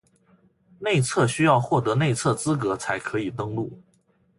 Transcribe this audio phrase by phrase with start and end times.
[0.79, 3.79] 内测需要获得内测资格才可以登录